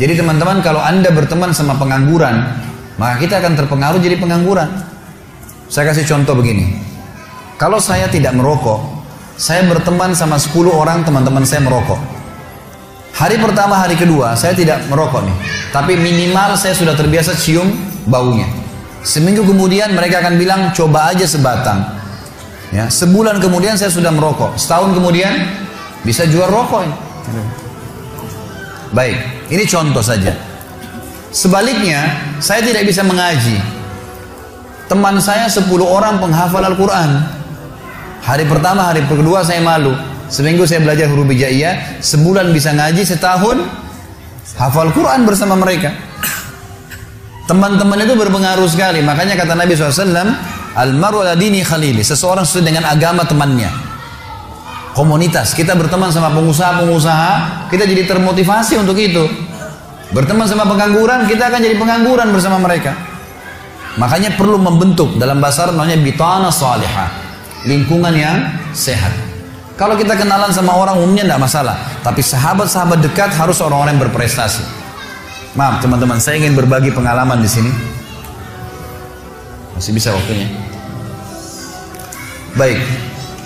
[0.00, 2.56] Jadi teman-teman kalau anda berteman sama pengangguran,
[2.96, 4.64] maka kita akan terpengaruh jadi pengangguran.
[5.68, 6.72] Saya kasih contoh begini.
[7.60, 8.80] Kalau saya tidak merokok,
[9.36, 12.00] saya berteman sama 10 orang teman-teman saya merokok.
[13.12, 15.36] Hari pertama, hari kedua, saya tidak merokok nih.
[15.68, 17.68] Tapi minimal saya sudah terbiasa cium
[18.08, 18.48] baunya.
[19.04, 21.84] Seminggu kemudian mereka akan bilang, coba aja sebatang.
[22.72, 24.56] Ya, sebulan kemudian saya sudah merokok.
[24.56, 25.44] Setahun kemudian
[26.08, 26.96] bisa jual rokok ini.
[28.96, 30.30] Baik, ini contoh saja.
[31.30, 33.58] Sebaliknya, saya tidak bisa mengaji.
[34.86, 37.22] Teman saya 10 orang penghafal Al-Quran.
[38.22, 39.94] Hari pertama, hari kedua saya malu.
[40.30, 43.66] Seminggu saya belajar huruf hijaiyah, sebulan bisa ngaji, setahun
[44.54, 45.94] hafal Quran bersama mereka.
[47.50, 49.02] Teman-teman itu berpengaruh sekali.
[49.02, 50.30] Makanya kata Nabi SAW,
[50.78, 51.26] Al-maru
[51.66, 52.06] khalili.
[52.06, 53.89] Seseorang sesuai dengan agama temannya.
[55.00, 55.56] Komunitas.
[55.56, 57.32] Kita berteman sama pengusaha-pengusaha,
[57.72, 59.24] kita jadi termotivasi untuk itu.
[60.12, 62.92] Berteman sama pengangguran, kita akan jadi pengangguran bersama mereka.
[63.96, 67.08] Makanya perlu membentuk dalam bahasa namanya bitana salihah.
[67.64, 68.44] Lingkungan yang
[68.76, 69.16] sehat.
[69.80, 71.80] Kalau kita kenalan sama orang umumnya tidak masalah.
[72.04, 74.60] Tapi sahabat-sahabat dekat harus orang-orang yang berprestasi.
[75.56, 77.72] Maaf teman-teman, saya ingin berbagi pengalaman di sini.
[79.72, 80.44] Masih bisa waktunya.
[82.52, 82.84] Baik,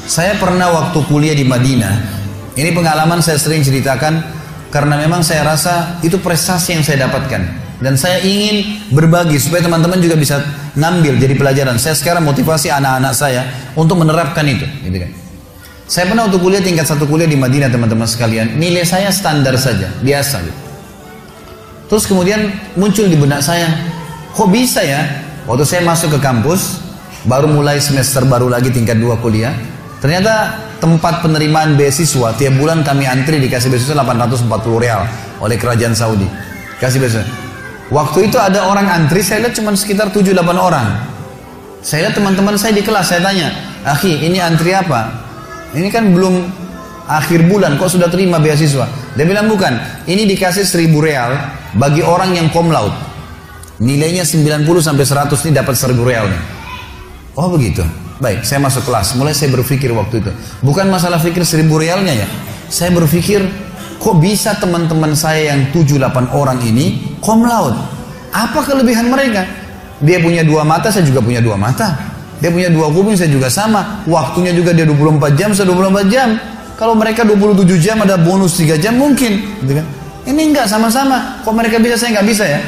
[0.05, 2.23] saya pernah waktu kuliah di Madinah.
[2.55, 4.23] Ini pengalaman saya sering ceritakan
[4.71, 7.43] karena memang saya rasa itu prestasi yang saya dapatkan
[7.83, 10.39] dan saya ingin berbagi supaya teman-teman juga bisa
[10.79, 11.77] ngambil jadi pelajaran.
[11.83, 13.43] Saya sekarang motivasi anak-anak saya
[13.75, 15.11] untuk menerapkan itu, gitu kan.
[15.85, 18.57] Saya pernah untuk kuliah tingkat satu kuliah di Madinah teman-teman sekalian.
[18.57, 20.37] Nilai saya standar saja, biasa.
[20.41, 20.61] Gitu.
[21.93, 22.41] Terus kemudian
[22.79, 23.69] muncul di benak saya,
[24.33, 25.05] kok bisa ya?
[25.45, 26.81] Waktu saya masuk ke kampus,
[27.29, 29.53] baru mulai semester baru lagi tingkat dua kuliah,
[30.05, 35.01] ternyata tempat penerimaan beasiswa tiap bulan kami antri dikasih beasiswa 840 real
[35.41, 36.29] oleh kerajaan Saudi.
[36.77, 37.25] Kasih beasiswa.
[37.89, 41.09] Waktu itu ada orang antri, saya lihat cuma sekitar 7-8 orang.
[41.81, 43.49] Saya lihat teman-teman saya di kelas, saya tanya,
[43.85, 45.09] Akhi, ini antri apa?
[45.73, 46.53] Ini kan belum
[47.09, 48.85] akhir bulan, kok sudah terima beasiswa?
[49.17, 51.33] Dia bilang bukan, ini dikasih 1000 real
[51.81, 52.93] bagi orang yang kom laut.
[53.81, 56.43] Nilainya 90 sampai 100 ini dapat 1000 real nih.
[57.37, 58.04] Oh begitu.
[58.23, 59.19] Baik, saya masuk kelas.
[59.19, 60.31] Mulai saya berpikir waktu itu.
[60.63, 62.29] Bukan masalah pikir 1000 realnya ya.
[62.71, 63.43] Saya berpikir,
[63.99, 67.75] kok bisa teman-teman saya yang 7-8 orang ini kom laut?
[68.31, 69.43] Apa kelebihan mereka?
[70.03, 71.95] Dia punya dua mata, saya juga punya dua mata.
[72.43, 74.03] Dia punya dua kuping, saya juga sama.
[74.07, 76.39] Waktunya juga dia 24 jam, saya 24 jam.
[76.75, 79.87] Kalau mereka 27 jam ada bonus 3 jam mungkin, gitu kan?
[80.27, 81.41] Ini enggak sama-sama.
[81.47, 82.61] Kok mereka bisa saya nggak bisa ya?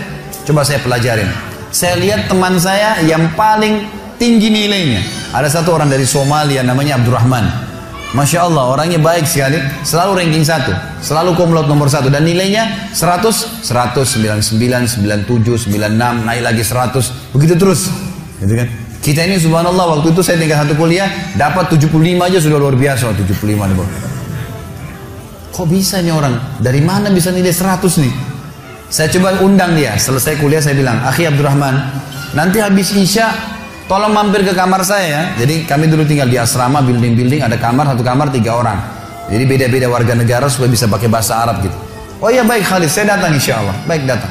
[0.47, 1.27] Coba saya pelajarin.
[1.75, 3.83] Saya lihat teman saya yang paling
[4.17, 5.03] tinggi nilainya.
[5.37, 7.45] Ada satu orang dari Somalia namanya Abdurrahman.
[8.17, 9.61] Masya Allah orangnya baik sekali.
[9.85, 10.73] Selalu ranking satu.
[11.05, 12.09] Selalu komlot nomor satu.
[12.09, 17.37] Dan nilainya 100, 100, 99, 97, 96, naik lagi 100.
[17.37, 17.93] Begitu terus.
[18.41, 18.69] Gitu kan?
[19.05, 23.13] Kita ini subhanallah waktu itu saya tinggal satu kuliah dapat 75 aja sudah luar biasa
[23.13, 23.87] 75 nih bro.
[25.53, 26.59] Kok bisa nih orang?
[26.59, 28.13] Dari mana bisa nilai 100 nih?
[28.89, 30.01] Saya coba undang dia.
[30.01, 31.77] Selesai kuliah saya bilang, Akhi Abdurrahman,
[32.33, 33.56] nanti habis Isya
[33.87, 35.23] tolong mampir ke kamar saya ya.
[35.43, 38.79] Jadi kami dulu tinggal di asrama, building-building, ada kamar, satu kamar tiga orang.
[39.27, 41.75] Jadi beda-beda warga negara supaya bisa pakai bahasa Arab gitu.
[42.23, 43.75] Oh iya baik Khalid, saya datang insya Allah.
[43.85, 44.31] Baik datang.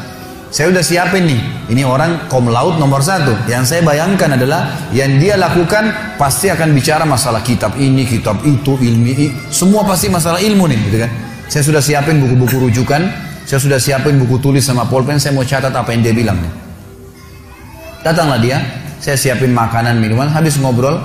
[0.55, 1.41] Saya udah siapin nih.
[1.67, 3.35] Ini orang kom laut nomor satu.
[3.43, 8.79] Yang saya bayangkan adalah yang dia lakukan pasti akan bicara masalah kitab ini, kitab itu,
[8.79, 11.11] ilmi, semua pasti masalah ilmu nih, gitu kan?
[11.51, 13.03] Saya sudah siapin buku-buku rujukan,
[13.43, 16.53] saya sudah siapin buku tulis sama pulpen, saya mau catat apa yang dia bilang nih.
[18.01, 18.57] Datanglah dia,
[19.05, 20.97] saya siapin makanan, minuman, habis ngobrol.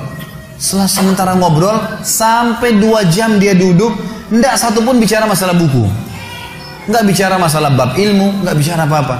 [0.56, 3.92] Setelah sementara ngobrol, sampai dua jam dia duduk,
[4.32, 5.84] ndak satupun bicara masalah buku.
[6.88, 9.16] Nggak bicara masalah bab ilmu, nggak bicara apa-apa.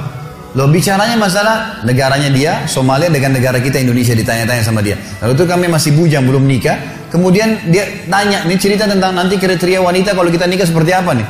[0.57, 4.97] Loh bicaranya masalah negaranya dia, Somalia dengan negara kita Indonesia ditanya-tanya sama dia.
[5.21, 6.81] Lalu itu kami masih bujang belum nikah.
[7.13, 11.27] Kemudian dia tanya, ini cerita tentang nanti kriteria wanita kalau kita nikah seperti apa nih?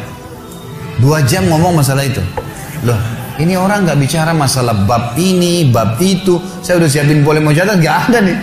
[1.03, 2.23] Dua jam ngomong masalah itu.
[2.87, 2.97] Loh,
[3.41, 6.37] ini orang nggak bicara masalah bab ini, bab itu.
[6.61, 8.37] Saya udah siapin boleh mau catat, nggak ada nih.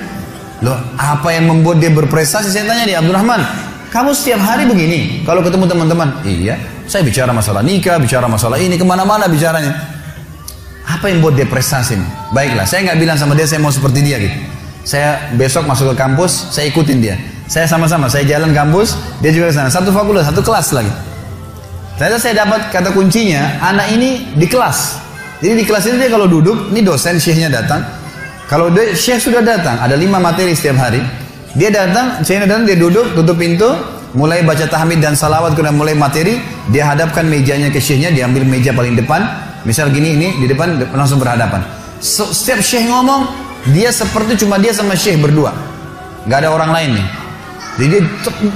[0.66, 2.50] Loh, apa yang membuat dia berprestasi?
[2.50, 3.46] Saya tanya dia, Abdurrahman,
[3.94, 6.58] kamu setiap hari begini, kalau ketemu teman-teman, iya,
[6.90, 9.70] saya bicara masalah nikah, bicara masalah ini, ke mana-mana bicaranya.
[10.88, 12.10] Apa yang buat dia prestasi nih?
[12.34, 14.34] Baiklah, saya nggak bilang sama dia saya mau seperti dia gitu.
[14.88, 17.16] Saya besok masuk ke kampus, saya ikutin dia.
[17.48, 19.68] Saya sama-sama, saya jalan kampus, dia juga sana.
[19.68, 20.92] Satu fakultas, satu kelas lagi.
[21.98, 25.02] Ternyata saya dapat kata kuncinya, anak ini di kelas.
[25.42, 27.82] Jadi di kelas ini dia kalau duduk, ini dosen syekhnya datang.
[28.46, 31.02] Kalau dia, syekh sudah datang, ada lima materi setiap hari.
[31.58, 33.66] Dia datang, syekhnya datang, dia duduk, tutup pintu,
[34.14, 36.38] mulai baca tahmid dan salawat, kemudian mulai materi,
[36.70, 39.26] dia hadapkan mejanya ke syekhnya, dia ambil meja paling depan,
[39.66, 41.66] misal gini ini di depan langsung berhadapan.
[41.98, 43.26] Setiap syekh ngomong,
[43.74, 45.50] dia seperti cuma dia sama syekh berdua.
[46.30, 47.08] Nggak ada orang lain nih.
[47.78, 48.02] Jadi dia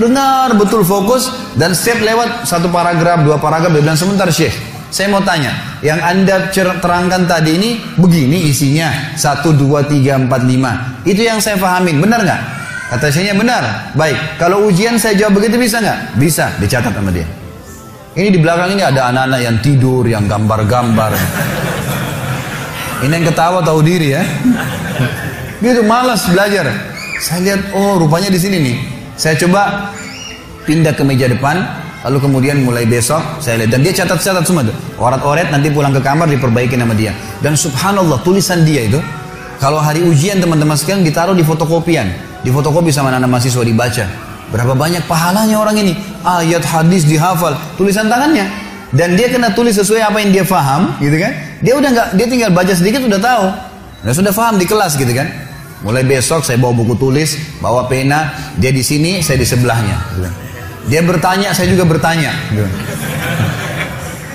[0.01, 4.53] dengar betul fokus dan setiap lewat satu paragraf, dua paragraf dia sebentar syekh.
[4.91, 10.99] Saya mau tanya, yang anda terangkan tadi ini begini isinya satu dua tiga empat lima.
[11.07, 12.41] Itu yang saya pahamin, benar nggak?
[12.91, 13.63] Kata syekhnya benar.
[13.95, 16.19] Baik, kalau ujian saya jawab begitu bisa nggak?
[16.19, 17.23] Bisa, dicatat sama dia.
[18.19, 21.15] Ini di belakang ini ada anak-anak yang tidur, yang gambar-gambar.
[23.07, 24.27] Ini yang ketawa tahu diri ya.
[25.63, 26.67] Gitu malas belajar.
[27.23, 28.77] Saya lihat, oh rupanya di sini nih.
[29.21, 29.93] Saya coba
[30.65, 31.61] pindah ke meja depan,
[32.01, 34.73] lalu kemudian mulai besok saya lihat dan dia catat-catat semua tuh.
[34.97, 37.13] Orat-oret nanti pulang ke kamar diperbaiki nama dia.
[37.37, 38.97] Dan subhanallah tulisan dia itu
[39.61, 42.09] kalau hari ujian teman-teman sekalian ditaruh di fotokopian,
[42.41, 44.05] di fotokopi sama anak, -anak mahasiswa dibaca.
[44.49, 45.93] Berapa banyak pahalanya orang ini?
[46.25, 48.49] Ayat hadis dihafal, tulisan tangannya.
[48.89, 51.31] Dan dia kena tulis sesuai apa yang dia faham, gitu kan?
[51.61, 53.45] Dia udah nggak, dia tinggal baca sedikit udah tahu.
[54.01, 55.29] Dan sudah faham di kelas, gitu kan?
[55.81, 58.29] Mulai besok saya bawa buku tulis, bawa pena,
[58.61, 59.97] dia di sini, saya di sebelahnya.
[60.85, 62.29] Dia bertanya, saya juga bertanya.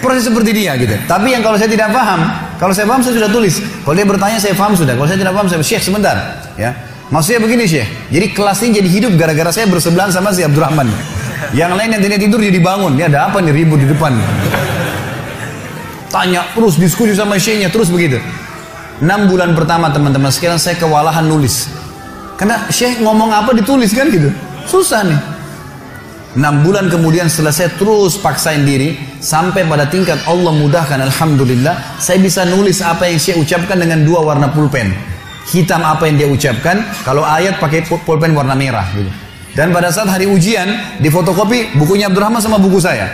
[0.02, 0.94] Proses seperti dia gitu.
[1.06, 2.26] Tapi yang kalau saya tidak paham,
[2.58, 3.62] kalau saya paham saya sudah tulis.
[3.86, 4.94] Kalau dia bertanya saya paham sudah.
[4.98, 6.16] Kalau saya tidak paham saya Syekh sebentar,
[6.58, 6.74] ya.
[7.14, 10.90] Maksudnya begini Syekh, jadi kelas ini jadi hidup gara-gara saya bersebelahan sama si Abdurrahman.
[11.54, 12.98] Yang lain yang tidak tidur jadi bangun.
[12.98, 14.18] Ini ada apa nih ribut di depan?
[16.10, 18.18] Tanya terus diskusi sama Syekhnya terus begitu.
[19.02, 21.68] Enam bulan pertama teman-teman sekalian saya kewalahan nulis.
[22.40, 24.32] Karena Syekh ngomong apa ditulis kan gitu.
[24.68, 25.20] Susah nih.
[26.36, 32.20] Enam bulan kemudian setelah saya terus paksain diri sampai pada tingkat Allah mudahkan Alhamdulillah saya
[32.20, 35.16] bisa nulis apa yang Syekh ucapkan dengan dua warna pulpen
[35.50, 39.10] hitam apa yang dia ucapkan, kalau ayat pakai pulpen warna merah gitu.
[39.56, 43.08] Dan pada saat hari ujian di fotokopi bukunya Abdurrahman sama buku saya.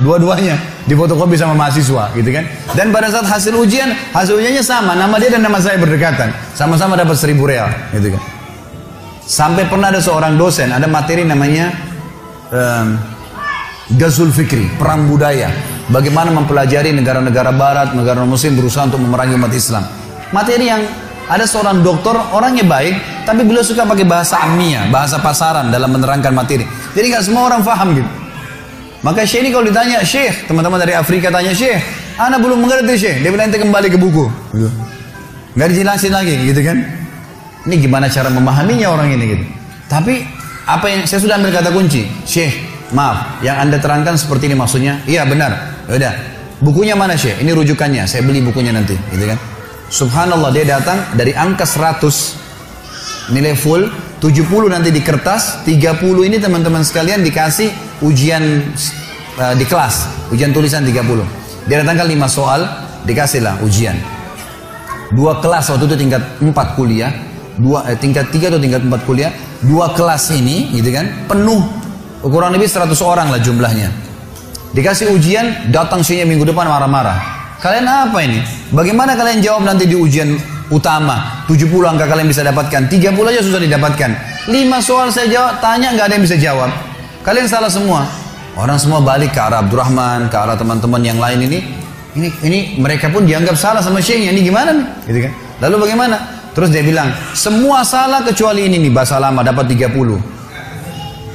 [0.00, 0.56] Dua-duanya
[0.88, 2.44] di fotokopi sama mahasiswa gitu kan.
[2.72, 6.32] Dan pada saat hasil ujian, hasil ujiannya sama, nama dia dan nama saya berdekatan.
[6.56, 8.22] Sama-sama dapat seribu real gitu kan.
[9.20, 11.70] Sampai pernah ada seorang dosen, ada materi namanya
[12.50, 12.98] um,
[13.94, 15.52] Gazul Fikri, perang budaya.
[15.90, 19.84] Bagaimana mempelajari negara-negara barat, negara muslim berusaha untuk memerangi umat Islam.
[20.30, 20.82] Materi yang
[21.30, 26.34] ada seorang dokter, orangnya baik, tapi beliau suka pakai bahasa amia, bahasa pasaran dalam menerangkan
[26.34, 26.66] materi.
[26.94, 28.19] Jadi nggak semua orang paham gitu.
[29.00, 31.80] Maka Syekh ini kalau ditanya, Syekh, teman-teman dari Afrika tanya Syekh,
[32.20, 33.16] Ana belum mengerti Syekh.
[33.24, 34.28] Dia bilang kembali ke buku.
[34.52, 34.68] Gitu.
[35.56, 36.76] Nggak dijelasin lagi gitu kan.
[37.64, 39.44] Ini gimana cara memahaminya orang ini gitu.
[39.88, 40.20] Tapi
[40.68, 42.52] apa yang saya sudah ambil kata kunci, Syekh,
[42.92, 45.00] maaf, yang anda terangkan seperti ini maksudnya?
[45.08, 45.80] Iya benar.
[45.88, 46.12] Ya udah,
[46.60, 47.40] bukunya mana Syekh?
[47.40, 48.04] Ini rujukannya.
[48.04, 49.40] Saya beli bukunya nanti, gitu kan?
[49.90, 53.88] Subhanallah dia datang dari angka 100 nilai full
[54.20, 57.72] 70 nanti di kertas 30 ini teman-teman sekalian dikasih
[58.04, 58.68] ujian
[59.40, 62.60] uh, di kelas ujian tulisan 30 dia datangkan 5 soal
[63.04, 63.96] dikasihlah ujian.
[65.10, 67.10] Dua kelas waktu itu tingkat 4 kuliah
[67.58, 69.34] dua eh, tingkat 3 atau tingkat 4 kuliah
[69.64, 71.60] dua kelas ini gitu kan penuh.
[72.20, 73.88] Ukuran lebih 100 orang lah jumlahnya.
[74.76, 77.16] Dikasih ujian datang sini minggu depan marah-marah.
[77.64, 78.44] Kalian apa ini?
[78.70, 80.36] Bagaimana kalian jawab nanti di ujian
[80.70, 81.44] utama?
[81.50, 84.10] 70 angka kalian bisa dapatkan, 30 aja susah didapatkan.
[84.48, 86.70] 5 soal saya jawab, tanya nggak ada yang bisa jawab.
[87.26, 88.06] Kalian salah semua.
[88.56, 91.58] Orang semua balik ke arah Abdurrahman, ke arah teman-teman yang lain ini.
[92.10, 94.34] Ini ini mereka pun dianggap salah sama syekhnya.
[94.34, 94.86] Ini gimana nih?
[95.06, 95.32] Gitu kan?
[95.62, 96.16] Lalu bagaimana?
[96.50, 100.18] Terus dia bilang, semua salah kecuali ini nih bahasa lama dapat 30.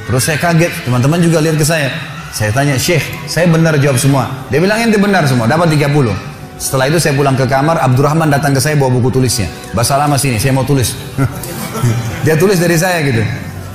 [0.06, 1.88] Terus saya kaget, teman-teman juga lihat ke saya.
[2.36, 4.28] Saya tanya, Syekh, saya benar jawab semua.
[4.52, 6.12] Dia bilang ente benar semua, dapat 30.
[6.56, 9.48] Setelah itu saya pulang ke kamar, Abdurrahman datang ke saya bawa buku tulisnya.
[9.76, 10.96] Bahasa lama sini, saya mau tulis.
[12.24, 13.20] Dia tulis dari saya gitu.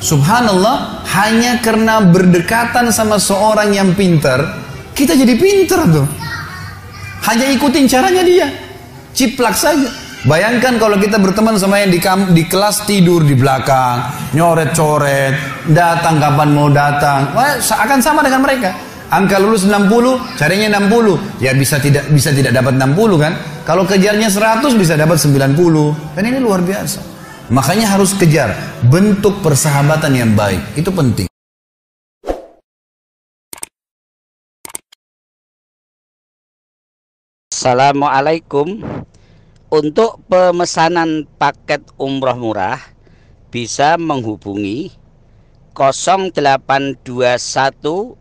[0.02, 4.42] Subhanallah, hanya karena berdekatan sama seorang yang pintar,
[4.98, 6.10] kita jadi pintar tuh.
[7.22, 8.50] Hanya ikutin caranya dia.
[9.14, 9.86] Ciplak saja.
[10.26, 12.02] Bayangkan kalau kita berteman sama yang di,
[12.34, 18.74] di kelas tidur di belakang, nyoret-coret, datang kapan mau datang, Wah, akan sama dengan mereka.
[19.12, 21.44] Angka lulus 60, carinya 60.
[21.44, 23.36] Ya bisa tidak bisa tidak dapat 60 kan?
[23.68, 26.16] Kalau kejarnya 100 bisa dapat 90.
[26.16, 27.04] Kan ini luar biasa.
[27.52, 28.56] Makanya harus kejar
[28.88, 30.64] bentuk persahabatan yang baik.
[30.80, 31.28] Itu penting.
[37.52, 38.80] Assalamualaikum
[39.68, 42.80] untuk pemesanan paket umroh murah
[43.52, 44.96] bisa menghubungi
[45.76, 48.21] 0821